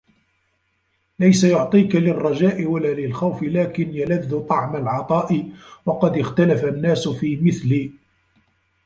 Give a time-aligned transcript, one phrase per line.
[1.19, 5.49] لَيْسَ يُعْطِيك لِلرَّجَاءِ وَلَا لِلْخَوْفِ لَكِنْ يَلَذُّ طَعْمَ الْعَطَاءِ
[5.85, 7.91] وَقَدْ اخْتَلَفَ النَّاسُ فِي مِثْلِ